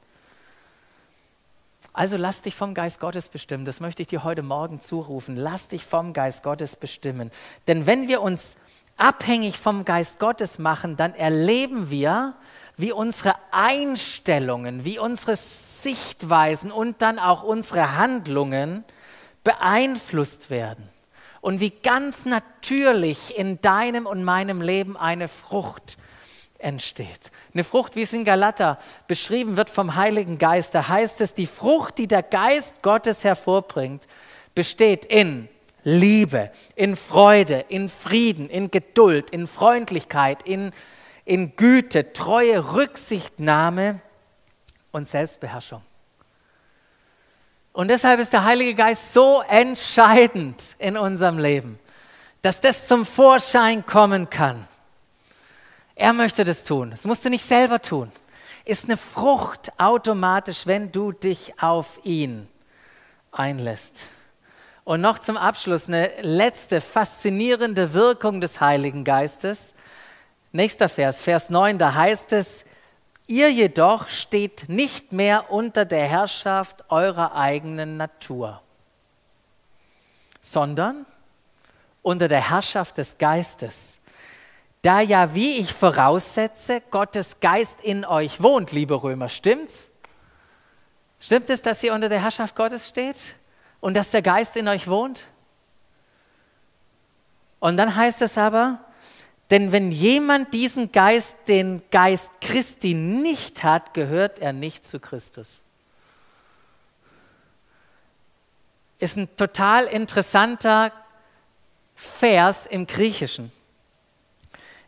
[1.93, 3.63] Also lass dich vom Geist Gottes bestimmen.
[3.63, 5.37] Das möchte ich dir heute Morgen zurufen.
[5.37, 7.31] Lass dich vom Geist Gottes bestimmen.
[7.67, 8.57] Denn wenn wir uns
[8.97, 12.35] abhängig vom Geist Gottes machen, dann erleben wir,
[12.77, 18.83] wie unsere Einstellungen, wie unsere Sichtweisen und dann auch unsere Handlungen
[19.43, 20.89] beeinflusst werden
[21.41, 25.97] und wie ganz natürlich in deinem und meinem Leben eine Frucht
[26.57, 27.31] entsteht.
[27.53, 31.47] Eine Frucht, wie es in Galater beschrieben wird vom Heiligen Geist, da heißt es, die
[31.47, 34.07] Frucht, die der Geist Gottes hervorbringt,
[34.55, 35.47] besteht in
[35.87, 40.71] Liebe, in Freude, in Frieden, in Geduld, in Freundlichkeit, in,
[41.25, 44.01] in Güte, Treue, Rücksichtnahme
[44.91, 45.83] und Selbstbeherrschung.
[47.71, 51.77] Und deshalb ist der Heilige Geist so entscheidend in unserem Leben,
[52.41, 54.67] dass das zum Vorschein kommen kann.
[55.93, 56.89] Er möchte das tun.
[56.89, 58.11] Das musst du nicht selber tun.
[58.65, 62.47] Ist eine Frucht automatisch, wenn du dich auf ihn
[63.31, 64.07] einlässt.
[64.85, 69.73] Und noch zum Abschluss eine letzte faszinierende Wirkung des Heiligen Geistes.
[70.51, 72.63] Nächster Vers, Vers 9, da heißt es,
[73.25, 78.61] ihr jedoch steht nicht mehr unter der Herrschaft eurer eigenen Natur,
[80.39, 81.07] sondern
[82.03, 83.99] unter der Herrschaft des Geistes.
[84.83, 89.89] Da ja, wie ich voraussetze, Gottes Geist in euch wohnt, liebe Römer, stimmt's?
[91.19, 93.35] Stimmt es, dass ihr unter der Herrschaft Gottes steht?
[93.85, 95.27] Und dass der Geist in euch wohnt?
[97.59, 98.79] Und dann heißt es aber,
[99.51, 105.61] denn wenn jemand diesen Geist, den Geist Christi nicht hat, gehört er nicht zu Christus.
[108.97, 110.91] Ist ein total interessanter
[111.93, 113.51] Vers im Griechischen,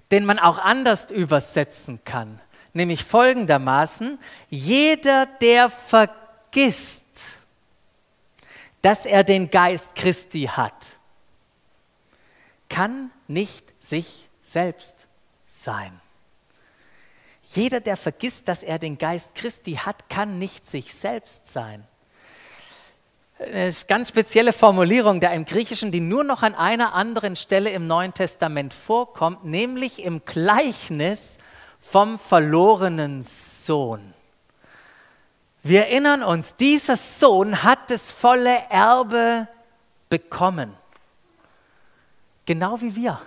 [0.10, 2.42] den man auch anders übersetzen kann,
[2.74, 4.18] nämlich folgendermaßen,
[4.50, 7.07] jeder, der vergisst,
[8.82, 10.98] dass er den Geist Christi hat,
[12.70, 15.08] kann nicht sich selbst
[15.48, 16.00] sein.
[17.54, 21.88] Jeder, der vergisst, dass er den Geist Christi hat, kann nicht sich selbst sein.
[23.40, 27.88] Eine ganz spezielle Formulierung da im Griechischen, die nur noch an einer anderen Stelle im
[27.88, 31.38] Neuen Testament vorkommt, nämlich im Gleichnis
[31.80, 34.14] vom verlorenen Sohn.
[35.68, 39.50] Wir erinnern uns, dieser Sohn hat das volle Erbe
[40.10, 40.74] bekommen.
[42.46, 43.22] Genau wie wir.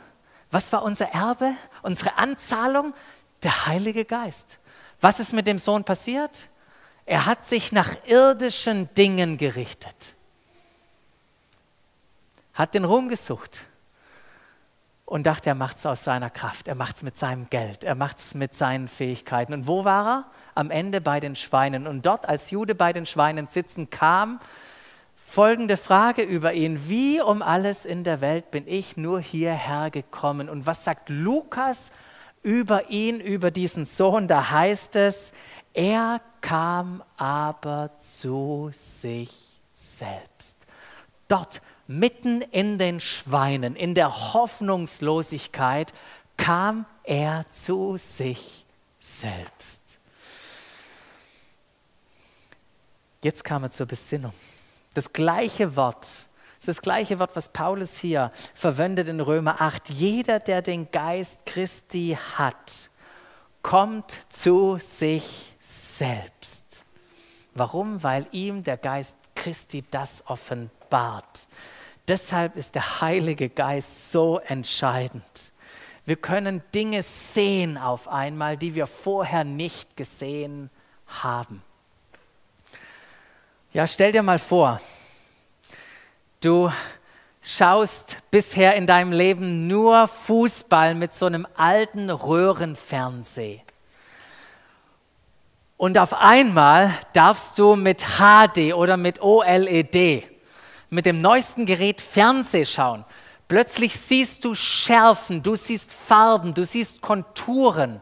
[0.51, 2.95] Was war unser Erbe, unsere Anzahlung?
[3.43, 4.59] Der Heilige Geist.
[5.03, 6.49] Was ist mit dem Sohn passiert?
[7.05, 10.15] Er hat sich nach irdischen Dingen gerichtet,
[12.55, 13.61] hat den Ruhm gesucht
[15.11, 17.97] und dachte, er macht es aus seiner Kraft, er macht es mit seinem Geld, er
[17.97, 19.53] macht es mit seinen Fähigkeiten.
[19.53, 20.25] Und wo war er?
[20.55, 21.89] Am Ende bei den Schweinen.
[21.89, 24.39] Und dort, als Jude bei den Schweinen sitzen, kam
[25.17, 26.89] folgende Frage über ihn.
[26.89, 30.49] Wie um alles in der Welt bin ich nur hierher gekommen?
[30.49, 31.91] Und was sagt Lukas
[32.45, 34.29] über ihn, über diesen Sohn?
[34.29, 35.33] Da heißt es,
[35.75, 39.33] er kam aber zu sich
[39.75, 40.57] selbst.
[41.27, 45.93] Dort mitten in den Schweinen, in der Hoffnungslosigkeit,
[46.37, 48.65] kam er zu sich
[49.01, 49.99] selbst.
[53.23, 54.33] Jetzt kam er zur Besinnung.
[54.95, 56.29] Das gleiche Wort,
[56.65, 59.91] das, gleiche Wort, was Paulus hier verwendet in Römer 8.
[59.91, 62.89] Jeder, der den Geist Christi hat,
[63.63, 66.85] kommt zu sich selbst.
[67.53, 68.01] Warum?
[68.05, 71.49] Weil ihm der Geist Christi das offenbart.
[72.11, 75.53] Deshalb ist der Heilige Geist so entscheidend.
[76.05, 80.71] Wir können Dinge sehen auf einmal, die wir vorher nicht gesehen
[81.07, 81.63] haben.
[83.73, 84.81] Ja, stell dir mal vor,
[86.41, 86.73] du
[87.41, 93.61] schaust bisher in deinem Leben nur Fußball mit so einem alten Röhrenfernseh.
[95.77, 100.40] Und auf einmal darfst du mit HD oder mit OLED,
[100.91, 103.05] mit dem neuesten Gerät Fernseh schauen.
[103.49, 108.01] Plötzlich siehst du Schärfen, du siehst Farben, du siehst Konturen,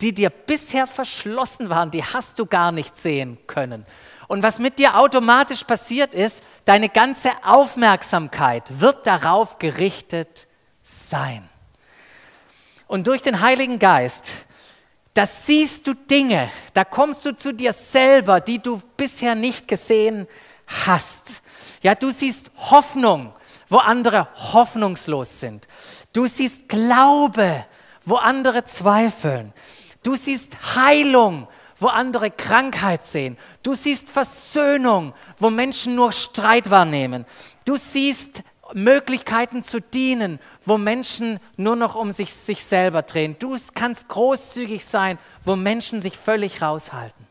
[0.00, 3.84] die dir bisher verschlossen waren, die hast du gar nicht sehen können.
[4.28, 10.46] Und was mit dir automatisch passiert ist, deine ganze Aufmerksamkeit wird darauf gerichtet
[10.82, 11.48] sein.
[12.86, 14.30] Und durch den Heiligen Geist,
[15.14, 20.26] da siehst du Dinge, da kommst du zu dir selber, die du bisher nicht gesehen
[20.28, 20.47] hast.
[21.82, 23.32] Ja, du siehst Hoffnung,
[23.68, 25.66] wo andere hoffnungslos sind.
[26.12, 27.64] Du siehst Glaube,
[28.04, 29.52] wo andere zweifeln.
[30.02, 31.48] Du siehst Heilung,
[31.78, 33.36] wo andere Krankheit sehen.
[33.62, 37.24] Du siehst Versöhnung, wo Menschen nur Streit wahrnehmen.
[37.64, 38.42] Du siehst
[38.74, 43.36] Möglichkeiten zu dienen, wo Menschen nur noch um sich, sich selber drehen.
[43.38, 47.26] Du kannst großzügig sein, wo Menschen sich völlig raushalten.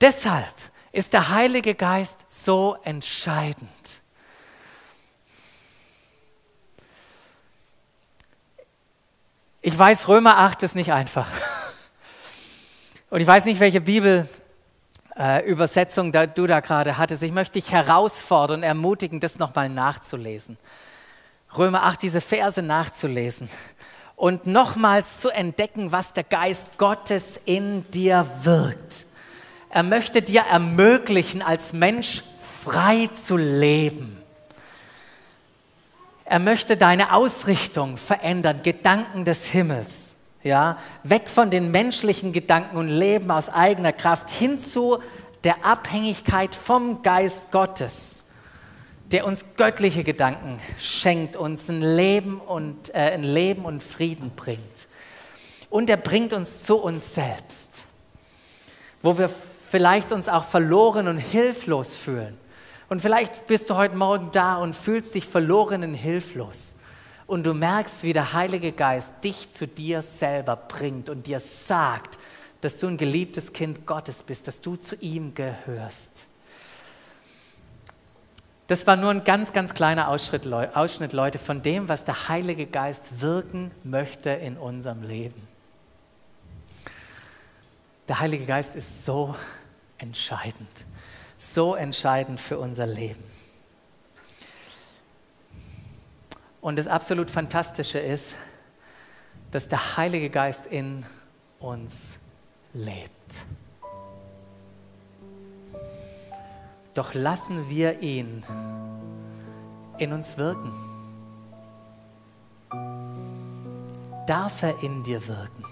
[0.00, 0.54] Deshalb
[0.92, 4.00] ist der Heilige Geist so entscheidend.
[9.62, 11.28] Ich weiß, Römer 8 ist nicht einfach.
[13.10, 17.22] Und ich weiß nicht, welche Bibelübersetzung äh, du da gerade hattest.
[17.22, 20.58] Ich möchte dich herausfordern und ermutigen, das nochmal nachzulesen.
[21.56, 23.48] Römer 8, diese Verse nachzulesen
[24.16, 29.06] und nochmals zu entdecken, was der Geist Gottes in dir wirkt.
[29.72, 32.22] Er möchte dir ermöglichen, als Mensch
[32.64, 34.22] frei zu leben.
[36.24, 40.12] Er möchte deine Ausrichtung verändern, Gedanken des Himmels
[40.42, 44.98] ja, weg von den menschlichen Gedanken und Leben aus eigener Kraft hin zu
[45.44, 48.24] der Abhängigkeit vom Geist Gottes,
[49.10, 54.88] der uns göttliche Gedanken schenkt, uns ein Leben und, äh, ein Leben und Frieden bringt.
[55.70, 57.84] Und er bringt uns zu uns selbst,
[59.00, 59.30] wo wir
[59.72, 62.36] vielleicht uns auch verloren und hilflos fühlen.
[62.90, 66.74] Und vielleicht bist du heute Morgen da und fühlst dich verloren und hilflos
[67.26, 72.18] und du merkst, wie der Heilige Geist dich zu dir selber bringt und dir sagt,
[72.60, 76.26] dass du ein geliebtes Kind Gottes bist, dass du zu ihm gehörst.
[78.66, 83.22] Das war nur ein ganz, ganz kleiner Ausschnitt, Leute, von dem, was der Heilige Geist
[83.22, 85.48] wirken möchte in unserem Leben.
[88.08, 89.34] Der Heilige Geist ist so
[90.02, 90.84] entscheidend,
[91.38, 93.22] so entscheidend für unser Leben.
[96.60, 98.34] Und das absolut Fantastische ist,
[99.50, 101.06] dass der Heilige Geist in
[101.60, 102.18] uns
[102.74, 103.46] lebt.
[106.94, 108.44] Doch lassen wir ihn
[109.98, 110.72] in uns wirken.
[114.26, 115.64] Darf er in dir wirken?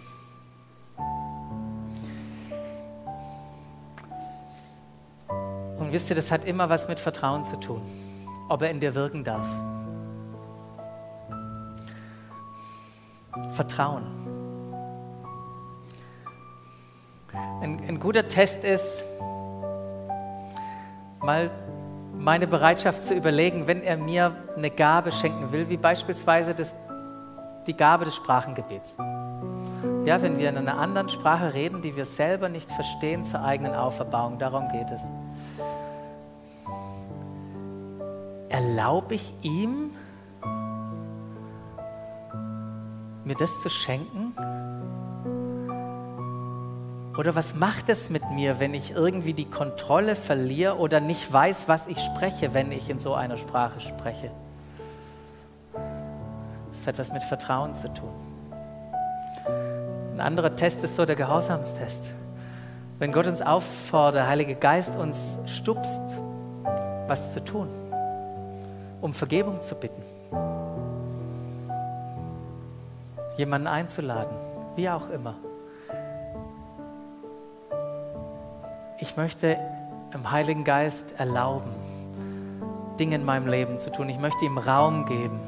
[5.90, 7.82] Und wisst ihr, das hat immer was mit Vertrauen zu tun,
[8.48, 9.44] ob er in dir wirken darf.
[13.50, 14.04] Vertrauen.
[17.60, 19.02] Ein, ein guter Test ist,
[21.18, 21.50] mal
[22.16, 26.72] meine Bereitschaft zu überlegen, wenn er mir eine Gabe schenken will, wie beispielsweise das,
[27.66, 28.96] die Gabe des Sprachengebets.
[30.04, 33.74] Ja, wenn wir in einer anderen Sprache reden, die wir selber nicht verstehen zur eigenen
[33.74, 35.02] Auferbauung, darum geht es.
[38.50, 39.92] Erlaube ich ihm,
[43.24, 44.34] mir das zu schenken?
[47.16, 51.68] Oder was macht es mit mir, wenn ich irgendwie die Kontrolle verliere oder nicht weiß,
[51.68, 54.32] was ich spreche, wenn ich in so einer Sprache spreche?
[56.72, 58.10] Das hat was mit Vertrauen zu tun.
[60.14, 62.04] Ein anderer Test ist so der Gehorsamstest.
[62.98, 66.18] Wenn Gott uns auffordert, der Heilige Geist uns stupst,
[67.06, 67.68] was zu tun,
[69.00, 70.02] um Vergebung zu bitten
[73.40, 74.36] jemanden einzuladen,
[74.76, 75.34] wie auch immer.
[78.98, 79.56] Ich möchte
[80.12, 81.70] im Heiligen Geist erlauben,
[82.98, 84.10] Dinge in meinem Leben zu tun.
[84.10, 85.40] Ich möchte ihm Raum geben,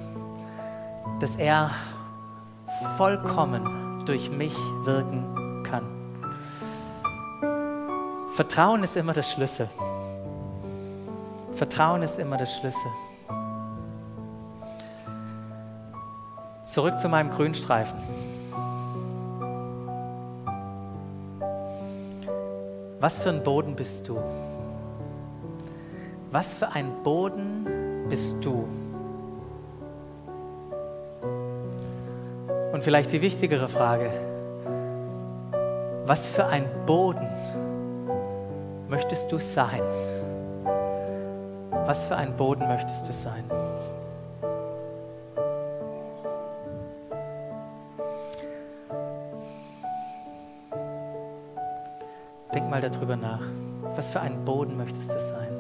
[1.21, 1.71] dass er
[2.97, 5.87] vollkommen durch mich wirken kann.
[8.35, 9.69] Vertrauen ist immer der Schlüssel.
[11.53, 12.91] Vertrauen ist immer der Schlüssel.
[16.73, 17.99] Zurück zu meinem Grünstreifen.
[22.99, 24.17] Was für ein Boden bist du?
[26.31, 28.67] Was für ein Boden bist du?
[32.73, 34.11] Und vielleicht die wichtigere Frage,
[36.07, 37.29] was für ein Boden
[38.89, 39.83] möchtest du sein?
[41.85, 43.45] Was für ein Boden möchtest du sein?
[52.73, 53.43] Mal darüber nach.
[53.97, 55.52] Was für ein Boden möchtest du sein?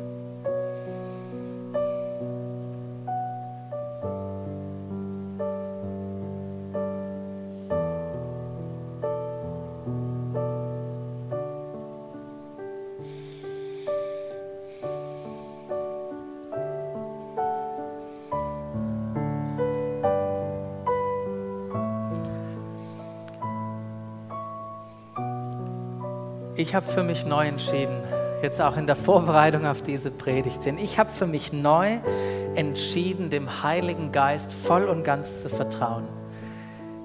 [26.72, 28.00] Ich habe für mich neu entschieden,
[28.40, 31.98] jetzt auch in der Vorbereitung auf diese Predigt, denn ich habe für mich neu
[32.54, 36.08] entschieden, dem Heiligen Geist voll und ganz zu vertrauen,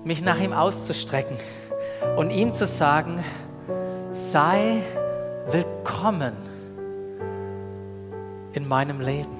[0.05, 1.36] mich nach ihm auszustrecken
[2.15, 3.22] und ihm zu sagen,
[4.13, 4.78] sei
[5.51, 6.32] willkommen
[8.53, 9.36] in meinem Leben.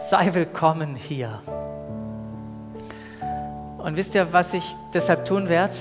[0.00, 1.42] Sei willkommen hier.
[3.78, 5.76] Und wisst ihr, was ich deshalb tun werde?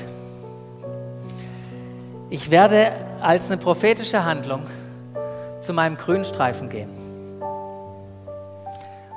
[2.30, 4.62] Ich werde als eine prophetische Handlung
[5.62, 6.90] zu meinem Grünstreifen gehen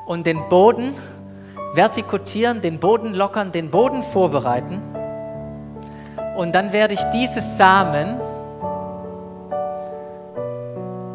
[0.07, 0.95] und den Boden
[1.75, 4.81] vertikutieren, den Boden lockern, den Boden vorbereiten.
[6.37, 8.21] Und dann werde ich diese Samen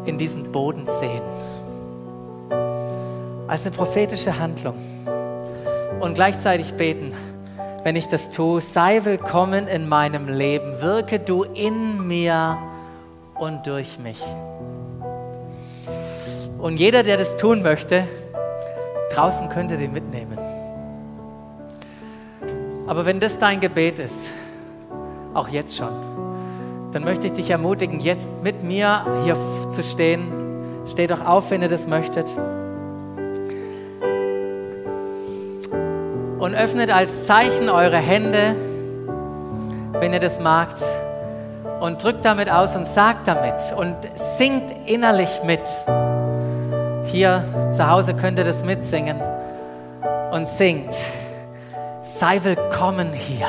[0.04, 1.22] in diesen Boden sehen.
[3.48, 4.76] Als eine prophetische Handlung.
[6.00, 7.14] Und gleichzeitig beten
[7.86, 8.60] wenn ich das tue.
[8.60, 10.80] Sei willkommen in meinem Leben.
[10.80, 12.58] Wirke du in mir
[13.36, 14.20] und durch mich.
[16.58, 18.02] Und jeder, der das tun möchte,
[19.12, 20.36] draußen könnte den mitnehmen.
[22.88, 24.30] Aber wenn das dein Gebet ist,
[25.32, 29.36] auch jetzt schon, dann möchte ich dich ermutigen, jetzt mit mir hier
[29.70, 30.32] zu stehen.
[30.86, 32.34] Steh doch auf, wenn ihr das möchtet.
[36.38, 38.54] Und öffnet als Zeichen eure Hände,
[39.92, 40.82] wenn ihr das magt,
[41.80, 43.96] und drückt damit aus und sagt damit und
[44.38, 45.60] singt innerlich mit.
[47.04, 49.20] Hier zu Hause könnt ihr das mitsingen
[50.32, 50.94] und singt.
[52.02, 53.48] Sei willkommen hier.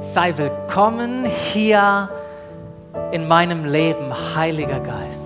[0.00, 2.08] Sei willkommen hier
[3.12, 5.25] in meinem Leben, Heiliger Geist.